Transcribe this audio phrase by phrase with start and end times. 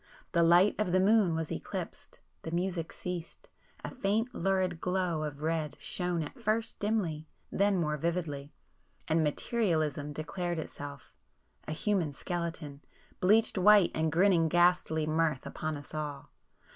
[0.31, 3.49] The light of the moon was eclipsed,—the music ceased;
[3.83, 10.57] a faint lurid glow of red shone at first dimly, then more vividly,—and 'Materialism' declared
[10.57, 12.81] itself,—a human skeleton,
[13.19, 16.31] bleached white and grinning ghastly mirth upon us all!